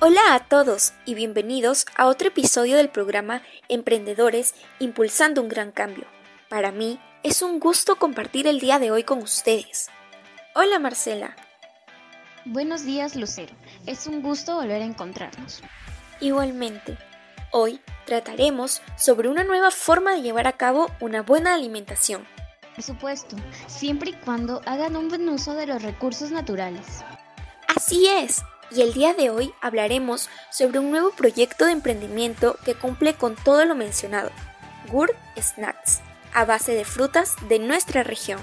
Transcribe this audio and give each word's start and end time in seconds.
Hola 0.00 0.34
a 0.34 0.38
todos 0.38 0.92
y 1.06 1.16
bienvenidos 1.16 1.84
a 1.96 2.06
otro 2.06 2.28
episodio 2.28 2.76
del 2.76 2.88
programa 2.88 3.42
Emprendedores 3.68 4.54
Impulsando 4.78 5.42
un 5.42 5.48
Gran 5.48 5.72
Cambio. 5.72 6.04
Para 6.48 6.70
mí 6.70 7.00
es 7.24 7.42
un 7.42 7.58
gusto 7.58 7.96
compartir 7.96 8.46
el 8.46 8.60
día 8.60 8.78
de 8.78 8.92
hoy 8.92 9.02
con 9.02 9.18
ustedes. 9.18 9.88
Hola 10.54 10.78
Marcela. 10.78 11.34
Buenos 12.44 12.84
días 12.84 13.16
Lucero, 13.16 13.52
es 13.86 14.06
un 14.06 14.22
gusto 14.22 14.54
volver 14.54 14.82
a 14.82 14.84
encontrarnos. 14.84 15.62
Igualmente, 16.20 16.96
hoy 17.50 17.80
trataremos 18.06 18.82
sobre 18.96 19.28
una 19.28 19.42
nueva 19.42 19.72
forma 19.72 20.12
de 20.12 20.22
llevar 20.22 20.46
a 20.46 20.56
cabo 20.56 20.92
una 21.00 21.22
buena 21.22 21.54
alimentación. 21.54 22.24
Por 22.76 22.84
supuesto, 22.84 23.34
siempre 23.66 24.10
y 24.10 24.12
cuando 24.12 24.62
hagan 24.64 24.94
un 24.94 25.08
buen 25.08 25.28
uso 25.28 25.54
de 25.54 25.66
los 25.66 25.82
recursos 25.82 26.30
naturales. 26.30 27.02
Así 27.66 28.06
es, 28.06 28.44
y 28.70 28.82
el 28.82 28.92
día 28.92 29.14
de 29.14 29.30
hoy 29.30 29.52
hablaremos 29.60 30.28
sobre 30.50 30.78
un 30.78 30.90
nuevo 30.90 31.10
proyecto 31.10 31.66
de 31.66 31.72
emprendimiento 31.72 32.56
que 32.64 32.74
cumple 32.74 33.14
con 33.14 33.34
todo 33.34 33.64
lo 33.64 33.74
mencionado, 33.74 34.30
GURD 34.90 35.14
Snacks, 35.40 36.00
a 36.34 36.44
base 36.44 36.74
de 36.74 36.84
frutas 36.84 37.34
de 37.48 37.58
nuestra 37.58 38.02
región. 38.02 38.40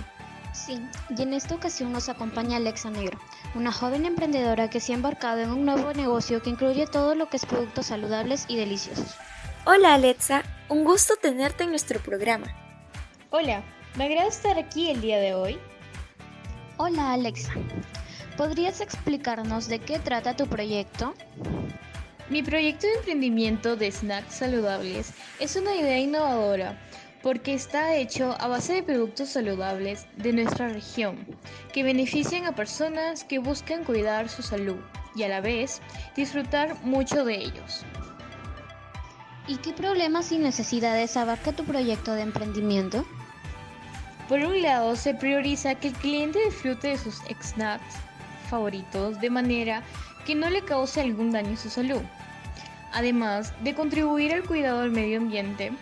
Sí, 0.54 0.80
y 1.16 1.22
en 1.22 1.34
esta 1.34 1.56
ocasión 1.56 1.92
nos 1.92 2.10
acompaña 2.10 2.58
Alexa 2.58 2.90
Negro, 2.90 3.20
una 3.56 3.72
joven 3.72 4.06
emprendedora 4.06 4.70
que 4.70 4.80
se 4.80 4.94
ha 4.94 4.96
embarcado 4.96 5.42
en 5.42 5.52
un 5.52 5.66
nuevo 5.66 5.94
negocio 5.94 6.42
que 6.42 6.50
incluye 6.50 6.88
todo 6.88 7.14
lo 7.14 7.30
que 7.30 7.38
es 7.38 7.46
productos 7.46 7.88
saludables 7.88 8.46
y 8.48 8.56
deliciosos. 8.56 9.16
Hola 9.66 9.96
Alexa, 9.96 10.44
un 10.70 10.84
gusto 10.84 11.16
tenerte 11.22 11.64
en 11.64 11.72
nuestro 11.72 12.00
programa. 12.00 12.48
Hola, 13.32 13.64
me 13.96 14.06
agrada 14.06 14.28
estar 14.28 14.58
aquí 14.58 14.90
el 14.90 15.02
día 15.02 15.20
de 15.20 15.34
hoy. 15.34 15.60
Hola 16.78 17.14
Alexa, 17.14 17.54
¿podrías 18.38 18.82
explicarnos 18.82 19.68
de 19.68 19.80
qué 19.80 20.00
trata 20.00 20.36
tu 20.36 20.48
proyecto? 20.48 21.14
Mi 22.30 22.42
proyecto 22.44 22.88
de 22.88 22.94
emprendimiento 22.96 23.76
de 23.76 23.92
snacks 23.92 24.36
saludables 24.36 25.14
es 25.40 25.56
una 25.56 25.76
idea 25.76 26.00
innovadora 26.00 26.78
porque 27.22 27.54
está 27.54 27.96
hecho 27.96 28.36
a 28.40 28.48
base 28.48 28.74
de 28.74 28.84
productos 28.84 29.30
saludables 29.30 30.08
de 30.18 30.34
nuestra 30.34 30.70
región 30.70 31.26
que 31.74 31.84
benefician 31.84 32.46
a 32.46 32.56
personas 32.56 33.24
que 33.24 33.40
buscan 33.40 33.84
cuidar 33.84 34.30
su 34.30 34.44
salud 34.44 34.78
y 35.16 35.24
a 35.24 35.30
la 35.30 35.42
vez 35.42 35.82
disfrutar 36.16 36.76
mucho 36.84 37.24
de 37.26 37.36
ellos. 37.36 37.84
¿Y 39.48 39.58
qué 39.58 39.74
problemas 39.74 40.32
y 40.32 40.40
necesidades 40.40 41.16
abarca 41.18 41.52
tu 41.52 41.64
proyecto 41.64 42.14
de 42.14 42.22
emprendimiento? 42.22 43.06
Por 44.28 44.40
un 44.40 44.62
lado, 44.62 44.96
se 44.96 45.14
prioriza 45.14 45.76
que 45.76 45.90
el 45.90 45.94
cliente 45.94 46.44
disfrute 46.46 46.90
de 46.90 46.98
sus 46.98 47.22
snacks 47.42 47.96
de 48.56 49.30
manera 49.30 49.84
que 50.26 50.34
no 50.34 50.50
le 50.50 50.64
cause 50.64 51.02
algún 51.02 51.32
daño 51.32 51.54
a 51.54 51.58
su 51.58 51.70
salud. 51.70 52.02
Además 52.94 53.54
de 53.64 53.76
contribuir 53.76 54.34
al 54.34 54.44
cuidado 54.44 54.82
del 54.82 54.92
medio 54.92 55.18
ambiente, 55.18 55.74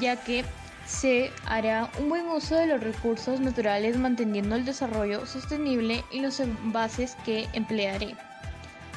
ya 0.00 0.16
que 0.16 0.44
se 0.84 1.30
hará 1.46 1.90
un 1.98 2.08
buen 2.08 2.26
uso 2.28 2.56
de 2.56 2.66
los 2.66 2.82
recursos 2.82 3.38
naturales 3.38 3.96
manteniendo 3.96 4.56
el 4.56 4.64
desarrollo 4.64 5.26
sostenible 5.26 6.04
y 6.10 6.20
los 6.20 6.40
envases 6.40 7.16
que 7.24 7.48
emplearé. 7.52 8.16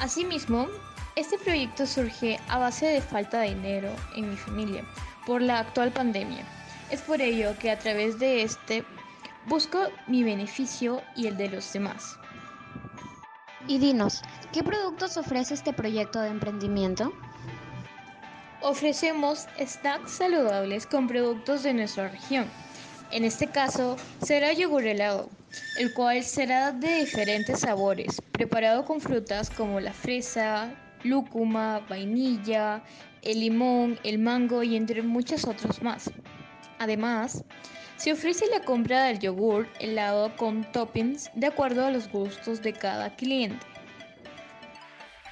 Asimismo, 0.00 0.66
este 1.14 1.38
proyecto 1.38 1.86
surge 1.86 2.40
a 2.48 2.58
base 2.58 2.86
de 2.86 3.00
falta 3.00 3.40
de 3.40 3.54
dinero 3.54 3.90
en 4.16 4.30
mi 4.30 4.36
familia 4.36 4.84
por 5.26 5.40
la 5.40 5.60
actual 5.60 5.92
pandemia. 5.92 6.44
Es 6.90 7.02
por 7.02 7.20
ello 7.20 7.54
que 7.60 7.70
a 7.70 7.78
través 7.78 8.18
de 8.18 8.42
este 8.42 8.84
busco 9.46 9.78
mi 10.08 10.24
beneficio 10.24 11.02
y 11.16 11.28
el 11.28 11.36
de 11.36 11.48
los 11.48 11.72
demás. 11.72 12.18
Y 13.68 13.76
dinos, 13.76 14.22
¿qué 14.50 14.64
productos 14.64 15.18
ofrece 15.18 15.52
este 15.52 15.74
proyecto 15.74 16.22
de 16.22 16.28
emprendimiento? 16.28 17.12
Ofrecemos 18.62 19.46
snacks 19.62 20.10
saludables 20.10 20.86
con 20.86 21.06
productos 21.06 21.62
de 21.62 21.74
nuestra 21.74 22.08
región. 22.08 22.46
En 23.10 23.26
este 23.26 23.46
caso, 23.46 23.96
será 24.22 24.54
yogur 24.54 24.86
helado, 24.86 25.28
el 25.76 25.92
cual 25.92 26.24
será 26.24 26.72
de 26.72 27.00
diferentes 27.00 27.60
sabores, 27.60 28.22
preparado 28.32 28.86
con 28.86 29.02
frutas 29.02 29.50
como 29.50 29.80
la 29.80 29.92
fresa, 29.92 30.74
lúcuma, 31.04 31.80
vainilla, 31.90 32.82
el 33.20 33.40
limón, 33.40 33.98
el 34.02 34.18
mango 34.18 34.62
y 34.62 34.76
entre 34.76 35.02
muchos 35.02 35.44
otros 35.46 35.82
más. 35.82 36.10
Además, 36.78 37.44
se 37.96 38.12
ofrece 38.12 38.46
la 38.46 38.60
compra 38.60 39.04
del 39.04 39.18
yogur 39.18 39.68
helado 39.80 40.36
con 40.36 40.70
toppings 40.70 41.30
de 41.34 41.48
acuerdo 41.48 41.84
a 41.84 41.90
los 41.90 42.08
gustos 42.08 42.62
de 42.62 42.72
cada 42.72 43.14
cliente. 43.16 43.66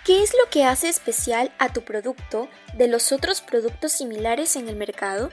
¿Qué 0.04 0.22
es 0.22 0.32
lo 0.32 0.50
que 0.50 0.64
hace 0.64 0.88
especial 0.88 1.52
a 1.58 1.72
tu 1.72 1.82
producto 1.82 2.48
de 2.76 2.86
los 2.86 3.10
otros 3.10 3.40
productos 3.40 3.92
similares 3.92 4.54
en 4.56 4.68
el 4.68 4.76
mercado? 4.76 5.30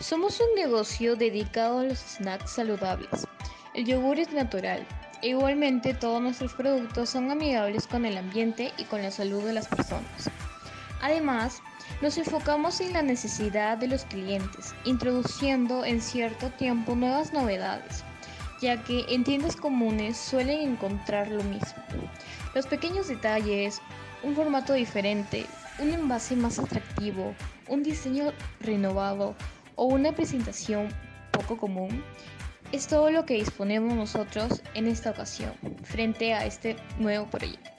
Somos 0.00 0.40
un 0.40 0.54
negocio 0.56 1.16
dedicado 1.16 1.80
a 1.80 1.84
los 1.84 1.98
snacks 1.98 2.52
saludables. 2.52 3.26
El 3.74 3.84
yogur 3.84 4.18
es 4.18 4.32
natural. 4.32 4.86
E 5.22 5.28
igualmente 5.28 5.94
todos 5.94 6.22
nuestros 6.22 6.54
productos 6.54 7.10
son 7.10 7.30
amigables 7.30 7.86
con 7.88 8.04
el 8.04 8.16
ambiente 8.16 8.72
y 8.78 8.84
con 8.84 9.02
la 9.02 9.10
salud 9.10 9.44
de 9.44 9.52
las 9.52 9.66
personas. 9.66 10.30
Además, 11.00 11.60
nos 12.00 12.16
enfocamos 12.16 12.80
en 12.80 12.92
la 12.92 13.02
necesidad 13.02 13.76
de 13.76 13.88
los 13.88 14.04
clientes, 14.04 14.74
introduciendo 14.84 15.84
en 15.84 16.00
cierto 16.00 16.50
tiempo 16.50 16.94
nuevas 16.94 17.32
novedades, 17.32 18.04
ya 18.60 18.82
que 18.84 19.04
en 19.08 19.24
tiendas 19.24 19.56
comunes 19.56 20.16
suelen 20.16 20.60
encontrar 20.60 21.28
lo 21.28 21.42
mismo. 21.42 21.82
Los 22.54 22.66
pequeños 22.66 23.08
detalles, 23.08 23.80
un 24.22 24.36
formato 24.36 24.74
diferente, 24.74 25.46
un 25.80 25.92
envase 25.92 26.36
más 26.36 26.58
atractivo, 26.58 27.34
un 27.68 27.82
diseño 27.82 28.32
renovado 28.60 29.34
o 29.74 29.86
una 29.86 30.12
presentación 30.12 30.88
poco 31.32 31.56
común 31.56 32.02
es 32.70 32.86
todo 32.86 33.10
lo 33.10 33.24
que 33.24 33.34
disponemos 33.34 33.94
nosotros 33.94 34.62
en 34.74 34.86
esta 34.86 35.10
ocasión 35.10 35.52
frente 35.84 36.34
a 36.34 36.44
este 36.44 36.76
nuevo 36.98 37.26
proyecto. 37.26 37.77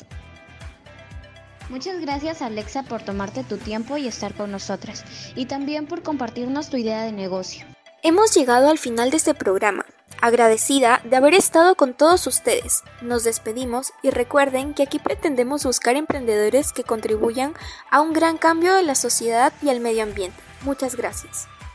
Muchas 1.69 2.02
gracias 2.02 2.41
Alexa 2.41 2.81
por 2.84 3.03
tomarte 3.03 3.44
tu 3.44 3.57
tiempo 3.57 3.97
y 3.97 4.07
estar 4.07 4.34
con 4.34 4.52
nosotras, 4.52 5.06
y 5.35 5.46
también 5.46 5.85
por 5.85 6.02
compartirnos 6.02 6.69
tu 6.69 6.78
idea 6.78 7.03
de 7.03 7.12
negocio. 7.12 7.66
Hemos 8.02 8.34
llegado 8.34 8.69
al 8.69 8.80
final 8.80 9.12
de 9.12 9.18
este 9.18 9.35
programa, 9.35 9.85
agradecida 10.19 11.00
de 11.03 11.16
haber 11.16 11.35
estado 11.35 11.75
con 11.75 11.94
todos 11.94 12.25
ustedes. 12.25 12.84
Nos 13.02 13.24
despedimos 13.24 13.94
y 14.02 14.09
recuerden 14.09 14.74
que 14.74 14.84
aquí 14.84 14.97
pretendemos 14.97 15.63
buscar 15.63 15.96
emprendedores 15.96 16.74
que 16.74 16.84
contribuyan 16.84 17.53
a 17.91 18.01
un 18.01 18.13
gran 18.13 18.38
cambio 18.38 18.74
de 18.74 18.84
la 18.84 18.96
sociedad 18.96 19.53
y 19.62 19.69
al 19.69 19.80
medio 19.80 20.03
ambiente. 20.03 20.41
Muchas 20.63 20.96
gracias. 20.96 21.47